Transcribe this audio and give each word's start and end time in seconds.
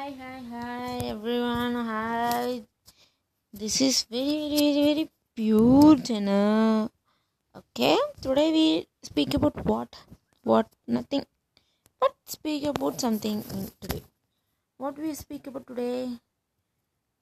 Hi, 0.00 0.12
hi, 0.18 0.40
hi, 0.50 0.92
everyone. 1.12 1.74
Hi. 1.86 2.62
This 3.52 3.74
is 3.86 3.96
very, 4.04 4.48
very, 4.52 4.70
very, 4.84 5.04
pure 5.36 5.96
channel. 5.98 6.90
Okay, 7.58 7.98
today 8.22 8.46
we 8.50 8.86
speak 9.02 9.34
about 9.34 9.62
what? 9.66 9.98
What? 10.42 10.68
Nothing. 10.88 11.26
But 12.00 12.14
speak 12.24 12.64
about 12.64 12.98
something 12.98 13.44
today. 13.78 14.02
What 14.78 14.96
we 14.96 15.12
speak 15.12 15.46
about 15.48 15.66
today? 15.66 16.08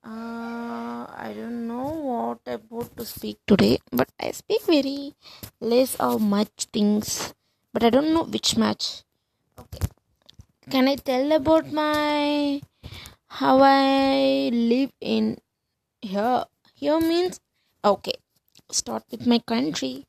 Uh, 0.05 1.03
I 1.27 1.35
don't 1.37 1.67
know 1.67 1.91
what 2.11 2.47
about 2.47 2.97
to 2.97 3.05
speak 3.05 3.39
today, 3.45 3.79
but 3.91 4.09
I 4.21 4.31
speak 4.31 4.63
very 4.63 5.15
less 5.61 5.97
or 5.99 6.21
much 6.21 6.69
things, 6.73 7.35
but 7.73 7.83
I 7.83 7.91
don't 7.91 8.15
know 8.15 8.23
which 8.23 8.57
much. 8.57 9.03
Okay, 9.59 9.81
can 10.71 10.89
I 10.89 10.96
tell 10.96 11.32
about 11.32 11.72
my 11.72 12.61
how 13.27 13.61
I 13.63 14.50
live 14.53 14.93
in 15.00 15.39
here? 16.00 16.44
Here 16.75 17.00
means 17.00 17.41
okay. 17.85 18.14
Start 18.71 19.04
with 19.11 19.27
my 19.27 19.39
country. 19.39 20.07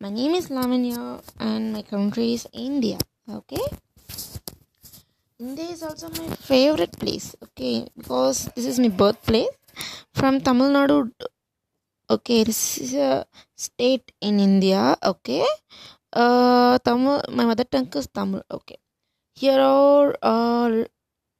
My 0.00 0.08
name 0.08 0.34
is 0.34 0.48
Lavanya 0.48 1.20
and 1.38 1.72
my 1.74 1.82
country 1.82 2.32
is 2.32 2.46
India. 2.52 2.98
Okay. 3.28 3.60
India 5.38 5.66
is 5.68 5.82
also 5.82 6.08
my 6.08 6.28
favorite 6.36 6.98
place. 6.98 7.36
Okay, 7.42 7.86
because 7.96 8.48
this 8.56 8.64
is 8.64 8.80
my 8.80 8.88
birthplace. 8.88 9.48
From 10.14 10.40
Tamil 10.40 10.72
Nadu. 10.72 11.12
Okay, 12.10 12.44
this 12.44 12.78
is 12.78 12.94
a 12.94 13.26
state 13.54 14.12
in 14.20 14.40
India. 14.40 14.96
Okay. 15.02 15.44
Uh, 16.12 16.78
Tamil. 16.78 17.22
My 17.28 17.44
mother 17.44 17.64
tongue 17.64 17.92
is 17.94 18.08
Tamil. 18.08 18.42
Okay. 18.50 18.78
Here 19.40 19.58
are 19.60 20.14
uh, 20.22 20.84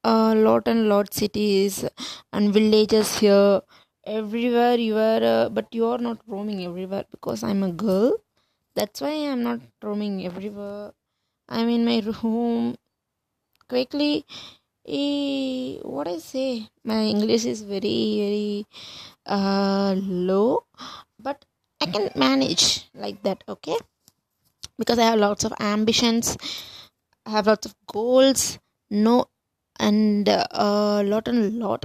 a 0.04 0.34
lot 0.34 0.66
and 0.68 0.88
lot 0.88 1.12
cities 1.12 1.84
and 2.32 2.52
villages 2.52 3.18
here. 3.18 3.60
Everywhere 4.06 4.76
you 4.76 4.96
are, 4.96 5.22
uh, 5.22 5.48
but 5.50 5.66
you 5.72 5.86
are 5.86 5.98
not 5.98 6.18
roaming 6.26 6.64
everywhere 6.64 7.04
because 7.10 7.42
I'm 7.44 7.62
a 7.62 7.70
girl. 7.70 8.14
That's 8.74 9.02
why 9.02 9.10
I'm 9.30 9.42
not 9.42 9.60
roaming 9.82 10.24
everywhere. 10.24 10.92
I'm 11.48 11.68
in 11.68 11.84
my 11.84 11.98
room. 12.22 12.76
Quickly, 13.68 14.24
eh, 14.88 15.78
what 15.82 16.08
I 16.08 16.18
say? 16.18 16.68
My 16.84 17.02
English 17.04 17.44
is 17.44 17.60
very 17.62 17.98
very 18.22 18.66
uh, 19.26 19.94
low, 19.98 20.64
but 21.18 21.44
I 21.82 21.86
can 21.86 22.10
manage 22.16 22.88
like 22.94 23.22
that. 23.24 23.44
Okay, 23.48 23.76
because 24.78 24.98
I 24.98 25.04
have 25.10 25.18
lots 25.18 25.44
of 25.44 25.52
ambitions. 25.60 26.36
Have 27.26 27.46
lots 27.46 27.66
of 27.66 27.74
goals. 27.86 28.58
No, 28.90 29.26
and 29.78 30.28
a 30.28 30.46
uh, 30.60 31.02
lot 31.04 31.28
and 31.28 31.58
lot. 31.58 31.84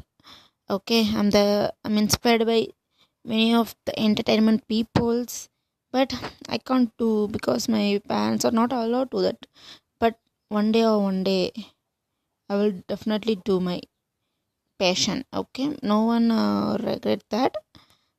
Okay, 0.70 1.02
I'm 1.16 1.30
the 1.30 1.74
I'm 1.86 1.98
inspired 1.98 2.46
by 2.46 2.68
many 3.24 3.54
of 3.54 3.76
the 3.86 3.98
entertainment 4.00 4.68
peoples, 4.68 5.50
but 5.92 6.14
I 6.50 6.58
can't 6.58 6.92
do 6.98 7.28
because 7.30 7.70
my 7.70 8.02
parents 8.08 8.46
are 8.46 8.52
not 8.62 8.74
allowed 8.74 9.12
to 9.12 9.22
that. 9.22 9.46
But 10.00 10.18
one 10.50 10.72
day 10.72 10.86
or 10.86 11.00
one 11.02 11.24
day, 11.24 11.52
I 12.50 12.56
will 12.56 12.72
definitely 12.88 13.36
do 13.36 13.60
my 13.60 13.82
passion. 14.80 15.26
Okay, 15.34 15.76
no 15.84 16.04
one 16.06 16.32
uh, 16.32 16.78
regret 16.82 17.24
that. 17.30 17.58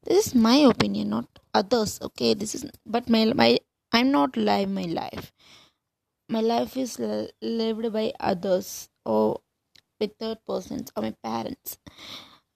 This 0.04 0.28
is 0.28 0.34
my 0.34 0.56
opinion, 0.56 1.10
not 1.10 1.26
others. 1.54 1.98
Okay, 2.02 2.34
this 2.34 2.54
is 2.54 2.64
but 2.86 3.08
my 3.08 3.24
my 3.34 3.58
I'm 3.92 4.10
not 4.12 4.36
live 4.36 4.70
my 4.70 4.84
life. 4.84 5.32
My 6.28 6.40
life 6.40 6.76
is 6.76 6.98
lived 7.00 7.92
by 7.92 8.12
others 8.20 8.88
or 9.04 9.40
with 10.00 10.12
third 10.20 10.38
persons 10.46 10.92
or 10.96 11.02
my 11.02 11.14
parents. 11.22 11.78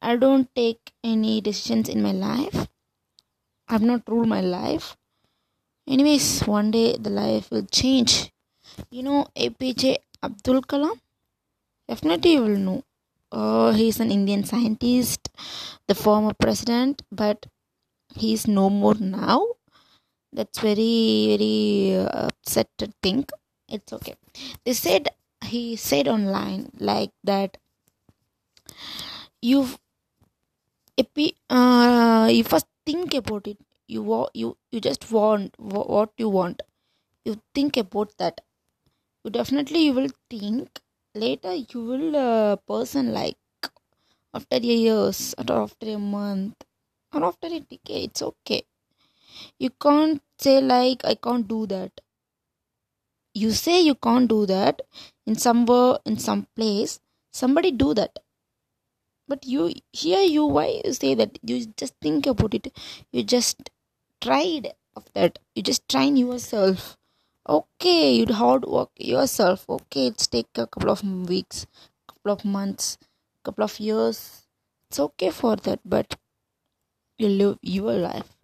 I 0.03 0.17
don't 0.17 0.55
take 0.55 0.93
any 1.05 1.41
decisions 1.41 1.89
in 1.89 2.03
my 2.03 2.13
life. 2.13 2.69
I've 3.69 3.83
not 3.83 4.09
ruled 4.09 4.29
my 4.29 4.41
life. 4.43 4.97
Anyways, 5.89 6.43
one 6.43 6.71
day 6.73 6.97
the 6.99 7.11
life 7.11 7.51
will 7.51 7.67
change. 7.67 8.33
You 8.91 9.03
know 9.05 9.29
APJ 9.37 9.99
Abdul 10.23 10.63
Kalam? 10.63 11.01
Definitely 11.89 12.33
you 12.35 12.43
will 12.45 12.59
know. 12.69 12.85
Uh, 13.33 13.73
he's 13.73 14.01
an 14.01 14.11
Indian 14.11 14.45
scientist, 14.45 15.29
the 15.89 15.95
former 15.95 16.35
president, 16.35 17.03
but 17.13 17.47
he's 18.15 18.49
no 18.49 18.71
more 18.71 18.95
now. 18.97 19.47
That's 20.33 20.61
very, 20.61 21.27
very 21.37 21.97
uh, 22.07 22.29
upset 22.29 22.69
to 22.79 22.93
think. 23.03 23.31
It's 23.71 23.91
okay. 23.95 24.17
They 24.65 24.75
said 24.75 25.09
he 25.45 25.77
said 25.77 26.09
online 26.09 26.71
like 26.79 27.13
that 27.25 27.57
you 29.43 29.67
uh, 31.51 32.29
you 32.33 32.45
first 32.45 32.67
think 32.87 33.15
about 33.21 33.47
it 33.53 33.59
you 33.95 34.03
you 34.41 34.49
you 34.73 34.81
just 34.81 35.11
want 35.11 35.55
what 35.59 36.11
you 36.17 36.29
want. 36.29 36.63
You 37.25 37.41
think 37.55 37.77
about 37.77 38.13
that. 38.19 38.41
You 39.25 39.31
definitely 39.31 39.85
you 39.87 39.95
will 39.95 40.11
think. 40.31 40.81
Later 41.15 41.55
you 41.55 41.81
will 41.91 42.17
uh, 42.17 42.57
person 42.57 43.13
like 43.15 43.39
after 44.35 44.57
a 44.57 44.61
years 44.61 45.35
or 45.39 45.53
after 45.65 45.89
a 45.95 45.99
month 45.99 46.65
or 47.15 47.25
after 47.25 47.49
a 47.49 47.61
decade 47.61 48.11
it's 48.11 48.23
okay. 48.23 48.63
You 49.61 49.71
can't 49.71 50.23
say 50.39 50.61
like 50.61 51.05
i 51.05 51.15
can't 51.15 51.47
do 51.49 51.67
that 51.69 51.93
you 53.35 53.53
say 53.53 53.81
you 53.81 53.95
can't 53.95 54.29
do 54.29 54.47
that 54.47 54.83
in 55.27 55.37
somewhere 55.37 55.99
in 56.05 56.19
some 56.19 56.47
place 56.57 57.01
somebody 57.31 57.71
do 57.71 57.95
that. 57.95 58.19
But 59.29 59.47
you 59.47 59.73
here 59.93 60.23
you 60.23 60.45
why 60.45 60.81
you 60.85 60.93
say 60.93 61.15
that? 61.15 61.39
You 61.43 61.67
just 61.77 61.95
think 62.03 62.27
about 62.27 62.55
it. 62.55 62.77
You 63.13 63.23
just 63.23 63.71
tried 64.21 64.73
of 64.97 65.05
that. 65.15 65.39
You 65.55 65.63
just 65.63 65.89
train 65.89 66.17
yourself. 66.17 66.97
Okay 67.49 68.15
you 68.15 68.27
hard 68.35 68.65
work 68.65 68.91
yourself. 68.97 69.65
Okay 69.69 70.09
it's 70.09 70.27
take 70.27 70.49
a 70.57 70.67
couple 70.67 70.91
of 70.91 71.05
weeks 71.29 71.67
couple 72.09 72.33
of 72.33 72.45
months 72.45 72.99
couple 73.45 73.65
of 73.65 73.79
years. 73.79 74.47
It's 74.89 74.99
okay 74.99 75.31
for 75.31 75.57
that 75.57 75.81
but 75.85 76.17
you 77.19 77.29
live 77.29 77.59
your 77.63 77.93
life. 77.93 78.37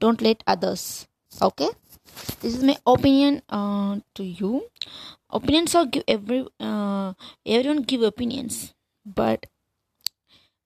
Don't 0.00 0.20
let 0.20 0.42
others. 0.46 1.06
Okay 1.40 1.68
this 2.40 2.56
is 2.56 2.62
my 2.62 2.76
opinion 2.86 3.42
uh, 3.48 3.98
to 4.14 4.24
you. 4.24 4.68
Opinions 5.30 5.74
are 5.74 5.86
give 5.86 6.04
every 6.06 6.46
uh, 6.60 7.14
everyone 7.46 7.82
give 7.82 8.02
opinions 8.02 8.74
but 9.04 9.46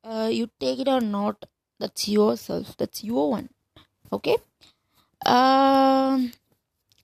uh, 0.04 0.28
you 0.30 0.50
take 0.60 0.80
it 0.80 0.88
or 0.88 1.00
not 1.00 1.46
that's 1.78 2.08
yourself 2.08 2.76
that's 2.76 3.04
your 3.04 3.30
one 3.30 3.48
okay? 4.12 4.36
Um 5.24 6.32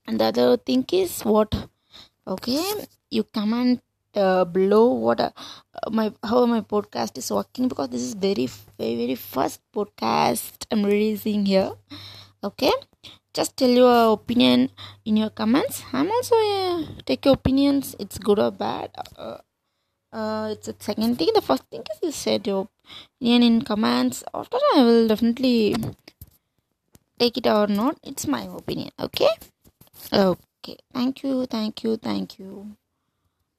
and 0.07 0.21
the 0.21 0.25
other 0.25 0.57
thing 0.57 0.85
is 0.93 1.23
what 1.23 1.55
okay? 2.27 2.63
You 3.11 3.25
comment 3.25 3.81
uh, 4.15 4.45
below 4.45 4.93
what 4.93 5.21
uh, 5.21 5.31
my 5.91 6.13
how 6.23 6.47
my 6.47 6.61
podcast 6.61 7.19
is 7.19 7.31
working 7.31 7.69
because 7.69 7.89
this 7.89 8.03
is 8.03 8.15
very 8.15 8.49
very 8.79 8.97
very 8.97 9.15
first 9.15 9.61
podcast 9.75 10.67
i'm 10.71 10.85
releasing 10.85 11.45
here 11.47 11.73
okay? 12.45 12.73
Just 13.33 13.57
tell 13.57 13.69
your 13.71 14.13
opinion 14.13 14.71
in 15.05 15.17
your 15.17 15.31
comments. 15.31 15.83
I'm 15.93 16.11
also 16.11 16.37
uh, 16.37 16.85
take 17.05 17.25
your 17.25 17.35
opinions. 17.35 17.97
It's 17.99 18.19
good 18.19 18.39
or 18.39 18.53
bad. 18.53 18.91
Uh, 19.17 19.39
uh, 20.13 20.49
it's 20.53 20.69
the 20.69 20.77
second 20.79 21.19
thing. 21.19 21.31
The 21.35 21.43
first 21.43 21.65
thing 21.71 21.83
is 21.83 21.99
you 22.03 22.13
said 22.13 22.47
your 22.47 22.69
opinion 23.19 23.43
in 23.43 23.63
comments. 23.63 24.23
After 24.33 24.59
i 24.77 24.83
will 24.85 25.09
definitely 25.09 25.75
take 27.19 27.37
it 27.37 27.47
or 27.47 27.67
not. 27.67 27.99
It's 28.05 28.27
my 28.27 28.43
opinion. 28.43 28.91
Okay? 29.01 29.35
Okay. 30.13 30.79
Thank 30.93 31.25
you. 31.25 31.47
Thank 31.47 31.83
you. 31.83 31.97
Thank 31.97 32.39
you. 32.39 32.77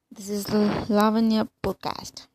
This 0.09 0.29
is 0.29 0.45
the 0.45 0.85
lavanya 0.87 1.49
podcast 1.61 2.27